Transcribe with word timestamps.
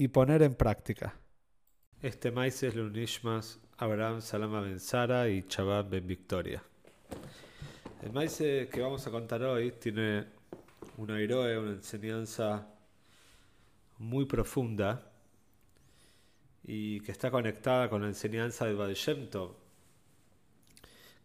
y 0.00 0.08
poner 0.08 0.40
en 0.40 0.54
práctica. 0.54 1.14
Este 2.00 2.30
maíz 2.30 2.62
es 2.62 2.74
Lunishmas, 2.74 3.60
Abraham 3.76 4.22
Salama 4.22 4.62
Ben 4.62 4.80
Sara 4.80 5.28
y 5.28 5.46
Chabad 5.46 5.90
Ben 5.90 6.06
Victoria. 6.06 6.62
El 8.02 8.10
maíz 8.10 8.38
que 8.38 8.80
vamos 8.80 9.06
a 9.06 9.10
contar 9.10 9.42
hoy 9.42 9.72
tiene 9.72 10.24
una 10.96 11.20
héroe, 11.20 11.58
una 11.58 11.72
enseñanza 11.72 12.66
muy 13.98 14.24
profunda 14.24 15.12
y 16.64 17.00
que 17.00 17.12
está 17.12 17.30
conectada 17.30 17.90
con 17.90 18.00
la 18.00 18.08
enseñanza 18.08 18.64
de 18.64 18.72
Baal 18.72 18.96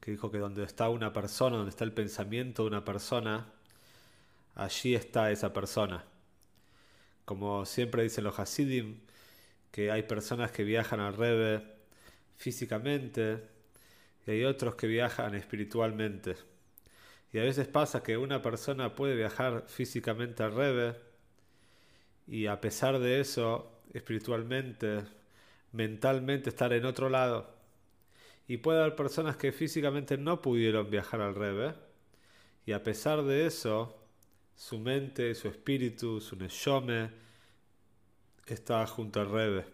que 0.02 0.12
dijo 0.12 0.30
que 0.30 0.38
donde 0.38 0.66
está 0.66 0.89
una 0.89 1.14
persona, 1.14 1.55
donde 1.55 1.70
está 1.70 1.86
el 1.86 1.94
pensamiento 1.94 2.64
de 2.64 2.67
una 2.67 2.84
persona, 2.84 3.53
allí 4.53 4.95
está 4.95 5.31
esa 5.31 5.53
persona. 5.53 6.03
Como 7.26 7.66
siempre 7.66 8.04
dicen 8.04 8.24
los 8.24 8.40
Hasidim, 8.40 9.02
que 9.72 9.92
hay 9.92 10.04
personas 10.04 10.52
que 10.52 10.64
viajan 10.64 11.00
al 11.00 11.16
Rebe 11.16 11.64
físicamente 12.38 13.44
y 14.26 14.32
hay 14.32 14.44
otros 14.45 14.76
que 14.76 14.88
viajan 14.88 15.36
espiritualmente. 15.36 16.36
Y 17.34 17.40
a 17.40 17.44
veces 17.44 17.67
pasa 17.67 18.02
que 18.04 18.17
una 18.17 18.42
persona 18.42 18.95
puede 18.95 19.16
viajar 19.16 19.66
físicamente 19.67 20.44
al 20.44 20.56
Rebe 20.56 20.95
y 22.28 22.48
a 22.48 22.62
pesar 22.62 23.00
de 23.00 23.20
eso, 23.20 23.82
espiritualmente, 23.94 25.04
mentalmente 25.72 26.50
estar 26.50 26.73
en 26.73 26.86
otro 26.86 27.10
lado. 27.10 27.54
Y 28.48 28.58
puede 28.58 28.80
haber 28.80 28.95
personas 28.95 29.38
que 29.38 29.52
físicamente 29.52 30.17
no 30.17 30.42
pudieron 30.42 30.89
viajar 30.89 31.22
al 31.22 31.36
Rebe 31.36 31.73
y 32.66 32.72
a 32.72 32.84
pesar 32.84 33.23
de 33.23 33.45
eso, 33.45 34.05
su 34.56 34.80
mente, 34.80 35.36
su 35.36 35.48
espíritu, 35.48 36.22
su 36.22 36.36
neshome, 36.36 37.09
estaba 38.48 38.86
junto 38.88 39.20
al 39.20 39.30
Rebe. 39.30 39.66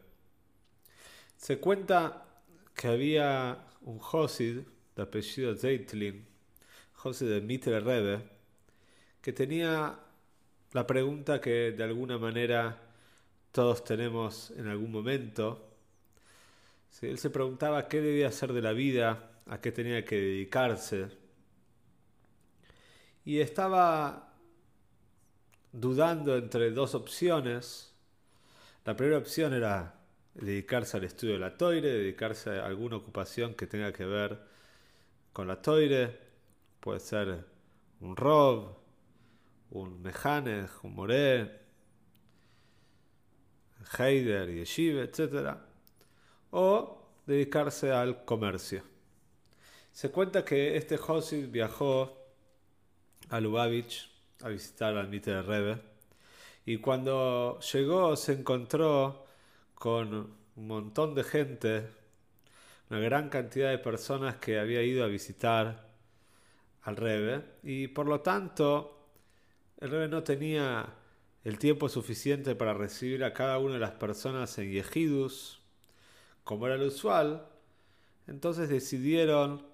Se 1.37 1.59
cuenta 1.59 2.25
que 2.75 2.87
había 2.87 3.65
un 3.81 3.99
Josid 3.99 4.59
de 4.95 5.01
apellido 5.01 5.55
Zeitlin, 5.55 6.25
Josid 6.93 7.27
de 7.27 7.41
Mitre 7.41 7.79
Rebe, 7.79 8.21
que 9.21 9.33
tenía 9.33 9.99
la 10.73 10.87
pregunta 10.87 11.41
que 11.41 11.71
de 11.71 11.83
alguna 11.83 12.17
manera 12.17 12.79
todos 13.51 13.83
tenemos 13.83 14.51
en 14.51 14.67
algún 14.67 14.91
momento. 14.91 15.67
él 17.01 17.17
se 17.17 17.29
preguntaba 17.29 17.87
qué 17.87 18.01
debía 18.01 18.29
hacer 18.29 18.53
de 18.53 18.61
la 18.61 18.71
vida, 18.71 19.31
a 19.47 19.59
qué 19.59 19.71
tenía 19.71 20.05
que 20.05 20.15
dedicarse. 20.15 21.09
Y 23.25 23.39
estaba 23.39 24.30
dudando 25.71 26.37
entre 26.37 26.71
dos 26.71 26.95
opciones. 26.95 27.93
La 28.85 28.95
primera 28.95 29.17
opción 29.17 29.53
era 29.53 29.95
dedicarse 30.33 30.97
al 30.97 31.03
estudio 31.03 31.33
de 31.33 31.39
la 31.39 31.57
toire, 31.57 31.81
dedicarse 31.81 32.59
a 32.59 32.65
alguna 32.65 32.97
ocupación 32.97 33.53
que 33.53 33.67
tenga 33.67 33.91
que 33.91 34.05
ver 34.05 34.39
con 35.33 35.47
la 35.47 35.61
toire. 35.61 36.17
Puede 36.79 36.99
ser 36.99 37.45
un 37.99 38.15
rob, 38.15 38.75
un 39.71 40.01
mejane, 40.01 40.67
un 40.83 40.95
moré, 40.95 41.59
heider, 43.97 44.49
yeshiva, 44.49 45.03
etc. 45.03 45.57
O 46.51 47.07
dedicarse 47.25 47.91
al 47.91 48.25
comercio. 48.25 48.83
Se 49.91 50.09
cuenta 50.09 50.43
que 50.43 50.77
este 50.77 50.97
Josid 50.97 51.49
viajó 51.49 52.17
a 53.29 53.39
Lubavitch 53.39 54.10
a 54.43 54.49
visitar 54.49 54.95
al 54.97 55.07
Mitre 55.09 55.41
Rebe. 55.41 55.77
Y 56.65 56.77
cuando 56.77 57.59
llegó 57.59 58.15
se 58.15 58.33
encontró 58.33 59.25
con 59.75 60.13
un 60.55 60.67
montón 60.67 61.15
de 61.15 61.23
gente, 61.23 61.87
una 62.89 62.99
gran 62.99 63.29
cantidad 63.29 63.69
de 63.69 63.79
personas 63.79 64.35
que 64.35 64.59
había 64.59 64.83
ido 64.83 65.03
a 65.03 65.07
visitar 65.07 65.87
al 66.83 66.95
Rebe. 66.95 67.43
Y 67.63 67.87
por 67.87 68.07
lo 68.07 68.21
tanto, 68.21 69.07
el 69.79 69.89
Rebe 69.89 70.07
no 70.07 70.23
tenía 70.23 70.85
el 71.43 71.57
tiempo 71.57 71.89
suficiente 71.89 72.55
para 72.55 72.73
recibir 72.73 73.23
a 73.23 73.33
cada 73.33 73.57
una 73.57 73.75
de 73.75 73.79
las 73.79 73.91
personas 73.91 74.57
en 74.59 74.71
Yehidus, 74.71 75.61
como 76.43 76.67
era 76.67 76.77
lo 76.77 76.87
usual. 76.87 77.47
Entonces 78.27 78.69
decidieron 78.69 79.65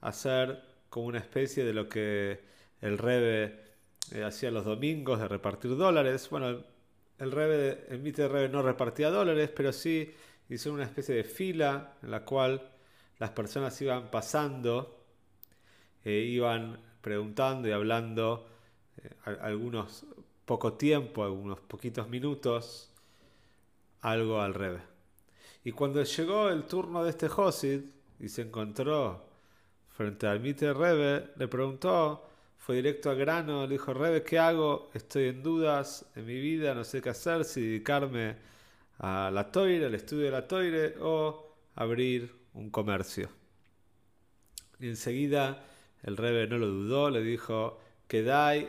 hacer 0.00 0.62
como 0.90 1.06
una 1.06 1.18
especie 1.18 1.64
de 1.64 1.72
lo 1.72 1.88
que 1.88 2.40
el 2.80 2.98
Rebe 2.98 3.65
eh, 4.12 4.24
hacía 4.24 4.50
los 4.50 4.64
domingos 4.64 5.18
de 5.18 5.28
repartir 5.28 5.76
dólares. 5.76 6.28
Bueno, 6.30 6.62
el 7.18 7.32
Rebe, 7.32 7.86
el 7.88 8.00
Mitre 8.00 8.28
Rebe 8.28 8.48
no 8.48 8.62
repartía 8.62 9.10
dólares, 9.10 9.50
pero 9.54 9.72
sí 9.72 10.12
hizo 10.48 10.72
una 10.72 10.84
especie 10.84 11.14
de 11.14 11.24
fila 11.24 11.94
en 12.02 12.10
la 12.10 12.24
cual 12.24 12.70
las 13.18 13.30
personas 13.30 13.80
iban 13.80 14.10
pasando, 14.10 15.04
e 16.04 16.12
iban 16.12 16.78
preguntando 17.00 17.68
y 17.68 17.72
hablando 17.72 18.46
eh, 18.98 19.10
algunos 19.40 20.04
poco 20.44 20.74
tiempo, 20.74 21.24
algunos 21.24 21.60
poquitos 21.60 22.08
minutos, 22.08 22.92
algo 24.02 24.40
al 24.40 24.54
Rebe. 24.54 24.80
Y 25.64 25.72
cuando 25.72 26.02
llegó 26.02 26.48
el 26.48 26.64
turno 26.64 27.02
de 27.02 27.10
este 27.10 27.28
Josid 27.28 27.80
y 28.20 28.28
se 28.28 28.42
encontró 28.42 29.26
frente 29.88 30.28
al 30.28 30.40
Mitre 30.40 30.72
Rebe, 30.72 31.30
le 31.36 31.48
preguntó 31.48 32.22
fue 32.58 32.76
directo 32.76 33.10
al 33.10 33.16
grano, 33.16 33.66
le 33.66 33.72
dijo, 33.72 33.94
Rebe, 33.94 34.22
¿qué 34.22 34.38
hago? 34.38 34.90
Estoy 34.94 35.28
en 35.28 35.42
dudas 35.42 36.04
en 36.16 36.26
mi 36.26 36.40
vida, 36.40 36.74
no 36.74 36.84
sé 36.84 37.00
qué 37.00 37.10
hacer, 37.10 37.44
si 37.44 37.60
dedicarme 37.60 38.36
a 38.98 39.30
la 39.32 39.50
toire, 39.50 39.86
al 39.86 39.94
estudio 39.94 40.24
de 40.24 40.30
la 40.30 40.48
toire 40.48 40.94
o 41.00 41.54
abrir 41.74 42.34
un 42.54 42.70
comercio. 42.70 43.28
Y 44.80 44.88
enseguida 44.88 45.64
el 46.02 46.16
Rebe 46.16 46.46
no 46.46 46.58
lo 46.58 46.66
dudó, 46.66 47.10
le 47.10 47.22
dijo, 47.22 47.80
dai, 48.08 48.68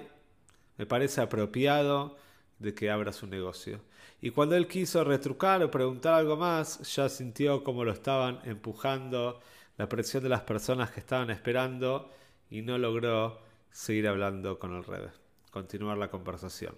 me 0.78 0.86
parece 0.86 1.22
apropiado 1.22 2.18
de 2.60 2.74
que 2.74 2.90
abra 2.90 3.12
su 3.12 3.28
negocio. 3.28 3.82
Y 4.22 4.32
cuando 4.32 4.56
él 4.56 4.68
quiso 4.68 5.04
retrucar 5.04 5.62
o 5.64 5.70
preguntar 5.70 6.16
algo 6.16 6.38
más, 6.38 6.80
ya 6.96 7.08
sintió 7.10 7.64
como 7.64 7.84
lo 7.84 7.92
estaban 7.92 8.40
empujando 8.46 9.40
la 9.78 9.88
presión 9.88 10.24
de 10.24 10.30
las 10.30 10.42
personas 10.42 10.92
que 10.92 11.00
estaban 11.00 11.30
esperando 11.30 12.12
y 12.50 12.62
no 12.64 12.78
logró 12.78 13.40
seguir 13.78 14.08
hablando 14.08 14.58
con 14.58 14.76
el 14.76 14.84
Rebe, 14.84 15.12
continuar 15.52 16.00
la 16.00 16.10
conversación. 16.10 16.74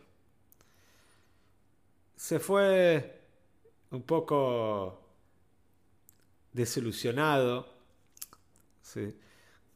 Se 2.13 2.39
fue 2.39 3.21
un 3.91 4.01
poco 4.01 4.99
desilusionado. 6.51 7.69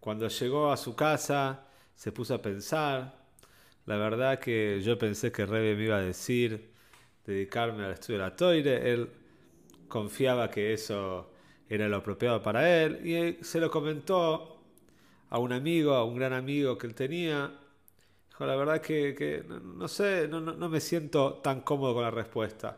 Cuando 0.02 0.28
llegó 0.28 0.70
a 0.70 0.76
su 0.76 0.98
casa, 0.98 1.66
se 1.96 2.12
puso 2.12 2.34
a 2.34 2.42
pensar. 2.42 3.24
La 3.86 3.96
verdad 3.96 4.38
que 4.38 4.82
yo 4.82 4.98
pensé 4.98 5.32
que 5.32 5.46
Rebe 5.46 5.76
me 5.76 5.84
iba 5.86 5.96
a 5.96 6.02
decir 6.02 6.74
dedicarme 7.26 7.86
al 7.86 7.94
estudio 7.94 8.20
de 8.20 8.26
la 8.26 8.36
toire. 8.36 8.92
Él 8.92 9.10
confiaba 9.88 10.52
que 10.52 10.74
eso 10.74 11.31
era 11.69 11.88
lo 11.88 11.98
apropiado 11.98 12.44
para 12.44 12.84
él 12.84 13.08
y 13.08 13.42
se 13.46 13.62
lo 13.62 13.72
comentó 13.72 14.53
a 15.33 15.39
un 15.39 15.51
amigo, 15.51 15.95
a 15.95 16.03
un 16.06 16.15
gran 16.15 16.31
amigo 16.31 16.77
que 16.77 16.85
él 16.85 16.94
tenía. 16.94 17.51
Dijo, 18.27 18.45
la 18.45 18.56
verdad 18.56 18.81
que, 18.81 19.15
que 19.15 19.44
no, 19.44 19.88
sé, 19.88 20.27
no, 20.27 20.69
me 20.69 20.80
siento 20.80 21.41
tan 21.41 21.62
cómodo 21.62 21.95
con 21.95 22.03
la 22.03 22.12
respuesta. 22.12 22.77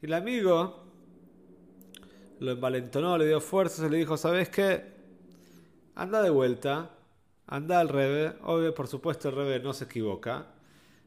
Y 0.00 0.06
el 0.06 0.14
amigo 0.14 0.84
lo 2.40 2.52
envalentonó, 2.52 3.18
le 3.18 3.26
dio 3.26 3.42
fuerzas 3.42 3.86
y 3.86 3.90
le 3.90 3.98
dijo, 3.98 4.16
¿sabes 4.16 4.48
qué? 4.48 4.90
Anda 5.94 6.22
de 6.22 6.30
vuelta, 6.30 6.92
anda 7.46 7.78
al 7.78 7.90
Rebe. 7.90 8.38
Obvio, 8.42 8.74
por 8.74 8.88
supuesto, 8.88 9.28
el 9.28 9.34
Rebe 9.34 9.60
no 9.60 9.74
se 9.74 9.84
equivoca. 9.84 10.46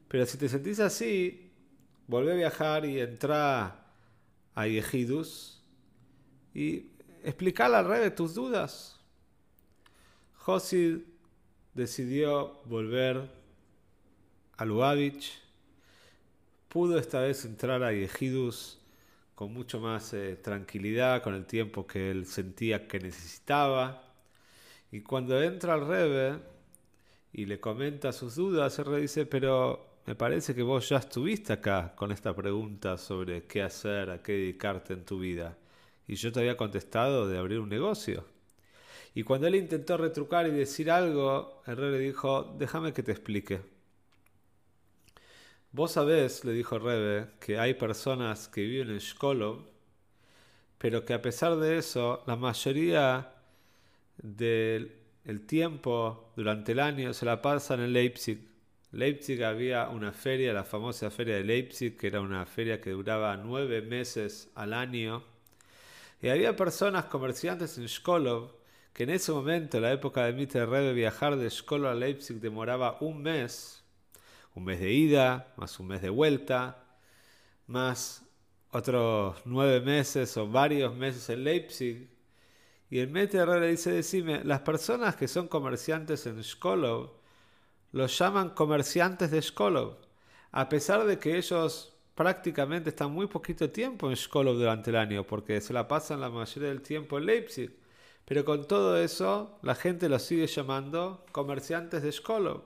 Pero 0.06 0.24
si 0.24 0.38
te 0.38 0.48
sentís 0.48 0.78
así, 0.78 1.50
volvé 2.06 2.30
a 2.30 2.36
viajar 2.36 2.84
y 2.84 3.00
entra 3.00 3.86
a 4.54 4.66
Yehidus 4.68 5.64
y 6.54 6.90
explicarle 7.24 7.76
al 7.76 7.88
Rebe 7.88 8.12
tus 8.12 8.34
dudas. 8.34 8.95
Josid 10.46 11.00
decidió 11.74 12.60
volver 12.66 13.28
a 14.56 14.64
Lubavitch. 14.64 15.32
Pudo 16.68 17.00
esta 17.00 17.20
vez 17.20 17.44
entrar 17.44 17.82
a 17.82 17.92
Yehidus 17.92 18.78
con 19.34 19.52
mucho 19.52 19.80
más 19.80 20.14
eh, 20.14 20.36
tranquilidad, 20.36 21.20
con 21.20 21.34
el 21.34 21.46
tiempo 21.46 21.84
que 21.84 22.12
él 22.12 22.26
sentía 22.26 22.86
que 22.86 23.00
necesitaba. 23.00 24.04
Y 24.92 25.00
cuando 25.00 25.42
entra 25.42 25.74
al 25.74 25.84
Rebe 25.84 26.38
y 27.32 27.46
le 27.46 27.58
comenta 27.58 28.12
sus 28.12 28.36
dudas, 28.36 28.78
el 28.78 28.84
Rebe 28.84 29.00
dice, 29.00 29.26
pero 29.26 29.98
me 30.06 30.14
parece 30.14 30.54
que 30.54 30.62
vos 30.62 30.88
ya 30.88 30.98
estuviste 30.98 31.54
acá 31.54 31.92
con 31.96 32.12
esta 32.12 32.36
pregunta 32.36 32.98
sobre 32.98 33.48
qué 33.48 33.62
hacer, 33.62 34.10
a 34.10 34.22
qué 34.22 34.34
dedicarte 34.34 34.92
en 34.92 35.04
tu 35.04 35.18
vida. 35.18 35.58
Y 36.06 36.14
yo 36.14 36.30
te 36.30 36.38
había 36.38 36.56
contestado 36.56 37.26
de 37.26 37.36
abrir 37.36 37.58
un 37.58 37.68
negocio. 37.68 38.35
Y 39.16 39.24
cuando 39.24 39.46
él 39.46 39.54
intentó 39.54 39.96
retrucar 39.96 40.46
y 40.46 40.50
decir 40.50 40.90
algo, 40.90 41.62
el 41.66 41.78
rey 41.78 41.90
le 41.90 41.98
dijo, 41.98 42.54
déjame 42.58 42.92
que 42.92 43.02
te 43.02 43.12
explique. 43.12 43.62
Vos 45.72 45.92
sabés, 45.92 46.44
le 46.44 46.52
dijo 46.52 46.78
Rebe, 46.78 47.30
que 47.40 47.58
hay 47.58 47.72
personas 47.72 48.46
que 48.46 48.60
viven 48.60 48.90
en 48.90 48.98
Shkolov, 48.98 49.64
pero 50.76 51.06
que 51.06 51.14
a 51.14 51.22
pesar 51.22 51.56
de 51.56 51.78
eso, 51.78 52.22
la 52.26 52.36
mayoría 52.36 53.32
del 54.18 54.92
tiempo 55.46 56.32
durante 56.36 56.72
el 56.72 56.80
año 56.80 57.14
se 57.14 57.24
la 57.24 57.40
pasan 57.40 57.80
en 57.80 57.94
Leipzig 57.94 58.38
Leipzig 58.92 59.42
había 59.44 59.88
una 59.88 60.12
feria, 60.12 60.52
la 60.52 60.64
famosa 60.64 61.10
feria 61.10 61.36
de 61.36 61.44
Leipzig, 61.44 61.96
que 61.96 62.06
era 62.08 62.20
una 62.20 62.44
feria 62.44 62.82
que 62.82 62.90
duraba 62.90 63.36
nueve 63.38 63.80
meses 63.80 64.50
al 64.54 64.74
año. 64.74 65.24
Y 66.20 66.28
había 66.28 66.54
personas, 66.54 67.06
comerciantes 67.06 67.78
en 67.78 67.88
Skolov, 67.88 68.52
que 68.96 69.02
en 69.02 69.10
ese 69.10 69.30
momento, 69.30 69.76
en 69.76 69.82
la 69.82 69.92
época 69.92 70.24
de 70.24 70.32
Mitre 70.32 70.64
Rebe, 70.64 70.94
viajar 70.94 71.36
de 71.36 71.50
Skolov 71.50 71.90
a 71.90 71.94
Leipzig 71.94 72.40
demoraba 72.40 72.96
un 73.02 73.20
mes, 73.20 73.84
un 74.54 74.64
mes 74.64 74.80
de 74.80 74.90
ida, 74.90 75.52
más 75.58 75.78
un 75.78 75.88
mes 75.88 76.00
de 76.00 76.08
vuelta, 76.08 76.82
más 77.66 78.26
otros 78.70 79.36
nueve 79.44 79.82
meses 79.82 80.34
o 80.38 80.48
varios 80.48 80.96
meses 80.96 81.28
en 81.28 81.44
Leipzig. 81.44 82.08
Y 82.88 83.00
el 83.00 83.08
Mitre 83.10 83.44
Rebe 83.44 83.68
dice, 83.68 83.92
decime, 83.92 84.42
las 84.44 84.60
personas 84.60 85.14
que 85.14 85.28
son 85.28 85.46
comerciantes 85.46 86.24
en 86.24 86.42
Skolov, 86.42 87.10
los 87.92 88.18
llaman 88.18 88.48
comerciantes 88.48 89.30
de 89.30 89.42
Shkolov, 89.42 89.98
a 90.52 90.70
pesar 90.70 91.04
de 91.04 91.18
que 91.18 91.36
ellos 91.36 91.94
prácticamente 92.14 92.88
están 92.88 93.12
muy 93.12 93.26
poquito 93.26 93.68
tiempo 93.68 94.08
en 94.08 94.16
Shkolov 94.16 94.56
durante 94.56 94.88
el 94.88 94.96
año, 94.96 95.26
porque 95.26 95.60
se 95.60 95.74
la 95.74 95.86
pasan 95.86 96.22
la 96.22 96.30
mayoría 96.30 96.70
del 96.70 96.80
tiempo 96.80 97.18
en 97.18 97.26
Leipzig. 97.26 97.85
Pero 98.26 98.44
con 98.44 98.66
todo 98.66 98.98
eso, 98.98 99.58
la 99.62 99.74
gente 99.74 100.08
los 100.10 100.22
sigue 100.22 100.46
llamando 100.46 101.24
comerciantes 101.32 102.02
de 102.02 102.10
Shkolov. 102.10 102.62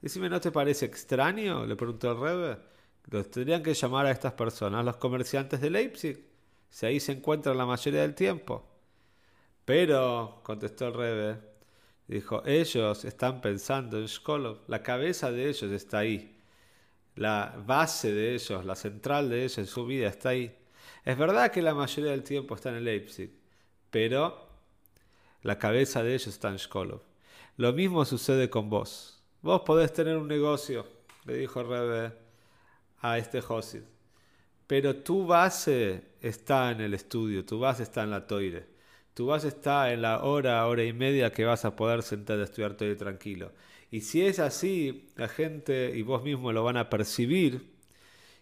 Decime, 0.00 0.28
¿no 0.28 0.40
te 0.40 0.52
parece 0.52 0.86
extraño? 0.86 1.66
Le 1.66 1.74
preguntó 1.74 2.12
el 2.12 2.20
Rebe. 2.20 2.58
Los 3.10 3.30
tendrían 3.30 3.62
que 3.64 3.74
llamar 3.74 4.06
a 4.06 4.12
estas 4.12 4.34
personas 4.34 4.84
los 4.84 4.98
comerciantes 4.98 5.60
de 5.60 5.70
Leipzig, 5.70 6.24
si 6.70 6.86
ahí 6.86 7.00
se 7.00 7.12
encuentran 7.12 7.58
la 7.58 7.66
mayoría 7.66 8.02
del 8.02 8.14
tiempo. 8.14 8.64
Pero, 9.64 10.40
contestó 10.44 10.88
el 10.88 10.94
Rebe, 10.94 11.48
Dijo, 12.08 12.42
ellos 12.46 13.04
están 13.04 13.42
pensando 13.42 13.98
en 13.98 14.06
Shkolov, 14.06 14.60
la 14.66 14.82
cabeza 14.82 15.30
de 15.30 15.50
ellos 15.50 15.70
está 15.70 15.98
ahí, 15.98 16.38
la 17.16 17.62
base 17.66 18.14
de 18.14 18.34
ellos, 18.34 18.64
la 18.64 18.74
central 18.76 19.28
de 19.28 19.40
ellos 19.40 19.58
en 19.58 19.66
su 19.66 19.84
vida 19.84 20.08
está 20.08 20.30
ahí. 20.30 20.56
Es 21.04 21.18
verdad 21.18 21.52
que 21.52 21.60
la 21.60 21.74
mayoría 21.74 22.12
del 22.12 22.22
tiempo 22.22 22.54
están 22.54 22.76
en 22.76 22.84
Leipzig, 22.84 23.30
pero 23.90 24.47
la 25.42 25.58
cabeza 25.58 26.02
de 26.02 26.14
ellos 26.14 26.28
está 26.28 26.48
en 26.48 26.56
Shkolov. 26.56 27.02
Lo 27.56 27.72
mismo 27.72 28.04
sucede 28.04 28.50
con 28.50 28.70
vos. 28.70 29.22
Vos 29.42 29.62
podés 29.62 29.92
tener 29.92 30.16
un 30.16 30.28
negocio, 30.28 30.86
le 31.24 31.36
dijo 31.36 31.62
Rebe 31.62 32.12
a 33.00 33.18
este 33.18 33.40
Josid, 33.40 33.82
pero 34.66 34.96
tu 34.96 35.26
base 35.26 36.12
está 36.20 36.70
en 36.72 36.80
el 36.80 36.94
estudio, 36.94 37.44
tu 37.44 37.58
base 37.58 37.84
está 37.84 38.02
en 38.02 38.10
la 38.10 38.26
toire 38.26 38.78
tu 39.18 39.26
base 39.26 39.48
está 39.48 39.92
en 39.92 40.02
la 40.02 40.22
hora, 40.22 40.64
hora 40.68 40.84
y 40.84 40.92
media 40.92 41.32
que 41.32 41.44
vas 41.44 41.64
a 41.64 41.74
poder 41.74 42.04
sentarte 42.04 42.40
a 42.40 42.44
estudiar 42.44 42.74
todo 42.74 42.96
tranquilo. 42.96 43.50
Y 43.90 44.02
si 44.02 44.24
es 44.24 44.38
así, 44.38 45.08
la 45.16 45.26
gente 45.26 45.90
y 45.92 46.02
vos 46.02 46.22
mismo 46.22 46.52
lo 46.52 46.62
van 46.62 46.76
a 46.76 46.88
percibir. 46.88 47.68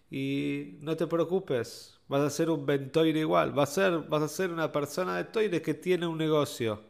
Y 0.09 0.77
no 0.81 0.95
te 0.97 1.07
preocupes, 1.07 1.99
vas 2.07 2.21
a 2.21 2.29
ser 2.29 2.49
un 2.49 2.65
ventoire 2.65 3.19
igual, 3.19 3.51
vas 3.51 3.71
a 3.71 3.73
ser, 3.73 3.99
vas 4.09 4.23
a 4.23 4.27
ser 4.27 4.51
una 4.51 4.71
persona 4.71 5.17
de 5.17 5.25
toire 5.25 5.61
que 5.61 5.73
tiene 5.73 6.07
un 6.07 6.17
negocio. 6.17 6.81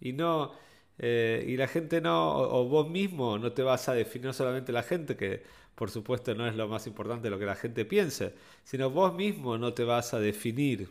Y 0.00 0.12
no, 0.12 0.52
eh, 0.98 1.44
y 1.48 1.56
la 1.56 1.68
gente 1.68 2.00
no, 2.00 2.36
o, 2.36 2.66
vos 2.68 2.88
mismo 2.90 3.38
no 3.38 3.52
te 3.52 3.62
vas 3.62 3.88
a 3.88 3.94
definir, 3.94 4.34
solamente 4.34 4.72
la 4.72 4.82
gente, 4.82 5.16
que 5.16 5.42
por 5.74 5.90
supuesto 5.90 6.34
no 6.34 6.46
es 6.46 6.54
lo 6.56 6.68
más 6.68 6.86
importante 6.86 7.30
lo 7.30 7.38
que 7.38 7.46
la 7.46 7.56
gente 7.56 7.84
piense, 7.84 8.34
sino 8.64 8.90
vos 8.90 9.14
mismo 9.14 9.56
no 9.58 9.72
te 9.74 9.84
vas 9.84 10.12
a 10.14 10.20
definir 10.20 10.90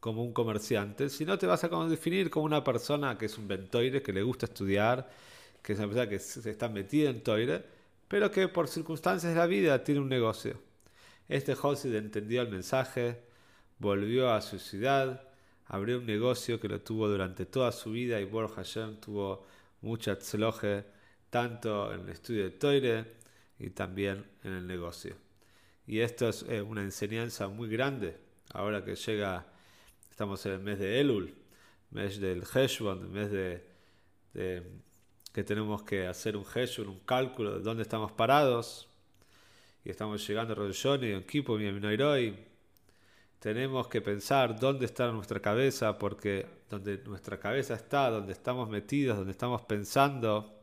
como 0.00 0.22
un 0.22 0.32
comerciante, 0.32 1.08
sino 1.08 1.38
te 1.38 1.46
vas 1.46 1.64
a 1.64 1.68
definir 1.88 2.30
como 2.30 2.46
una 2.46 2.64
persona 2.64 3.16
que 3.18 3.26
es 3.26 3.38
un 3.38 3.48
ventoire, 3.48 4.02
que 4.02 4.12
le 4.12 4.22
gusta 4.22 4.46
estudiar, 4.46 5.08
que 5.62 5.72
es 5.74 5.78
una 5.78 5.88
persona 5.88 6.08
que 6.08 6.18
se 6.18 6.50
está 6.50 6.68
metida 6.68 7.10
en 7.10 7.22
toire, 7.22 7.64
pero 8.12 8.30
que 8.30 8.46
por 8.46 8.68
circunstancias 8.68 9.32
de 9.32 9.38
la 9.38 9.46
vida 9.46 9.82
tiene 9.82 10.02
un 10.02 10.08
negocio. 10.10 10.60
Este 11.30 11.54
Josid 11.54 11.94
entendió 11.94 12.42
el 12.42 12.50
mensaje, 12.50 13.22
volvió 13.78 14.30
a 14.30 14.42
su 14.42 14.58
ciudad, 14.58 15.30
abrió 15.64 15.96
un 15.96 16.04
negocio 16.04 16.60
que 16.60 16.68
lo 16.68 16.82
tuvo 16.82 17.08
durante 17.08 17.46
toda 17.46 17.72
su 17.72 17.90
vida 17.90 18.20
y 18.20 18.26
Borja 18.26 18.56
Hashem 18.56 18.96
tuvo 18.96 19.46
mucha 19.80 20.18
tzloje 20.18 20.84
tanto 21.30 21.90
en 21.90 22.00
el 22.00 22.10
estudio 22.10 22.44
de 22.44 22.50
toire 22.50 23.14
y 23.58 23.70
también 23.70 24.26
en 24.44 24.52
el 24.52 24.66
negocio. 24.66 25.16
Y 25.86 26.00
esto 26.00 26.28
es 26.28 26.44
eh, 26.50 26.60
una 26.60 26.82
enseñanza 26.82 27.48
muy 27.48 27.70
grande 27.70 28.18
ahora 28.52 28.84
que 28.84 28.94
llega 28.94 29.46
Estamos 30.10 30.44
en 30.44 30.52
el 30.52 30.60
mes 30.60 30.78
de 30.78 31.00
Elul, 31.00 31.34
mes 31.92 32.20
del 32.20 32.42
Heshbon, 32.42 33.10
mes 33.10 33.30
de, 33.30 33.64
que 35.32 35.42
tenemos 35.44 35.82
que 35.82 36.06
hacer 36.06 36.36
un 36.36 36.44
Heshbon, 36.44 36.88
un 36.88 37.00
cálculo 37.00 37.54
de 37.54 37.60
dónde 37.60 37.82
estamos 37.82 38.12
parados. 38.12 38.88
Y 39.84 39.90
estamos 39.90 40.26
llegando 40.26 40.52
a 40.52 40.56
Rosh 40.56 40.86
en 40.86 41.24
Kipo, 41.24 41.56
mi 41.56 41.66
Tenemos 43.38 43.88
que 43.88 44.00
pensar 44.00 44.58
dónde 44.60 44.86
está 44.86 45.10
nuestra 45.10 45.40
cabeza, 45.40 45.98
porque 45.98 46.46
donde 46.70 46.98
nuestra 47.04 47.40
cabeza 47.40 47.74
está, 47.74 48.10
donde 48.10 48.32
estamos 48.32 48.68
metidos, 48.68 49.16
donde 49.16 49.32
estamos 49.32 49.62
pensando, 49.62 50.60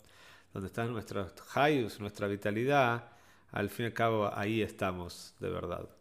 donde 0.54 0.68
están 0.68 0.92
nuestros 0.94 1.33
hayus, 1.57 2.00
nuestra 2.00 2.27
vitalidad, 2.27 3.12
al 3.51 3.69
fin 3.69 3.86
y 3.86 3.88
al 3.88 3.94
cabo 3.94 4.31
ahí 4.33 4.62
estamos 4.62 5.36
de 5.39 5.50
verdad. 5.50 5.99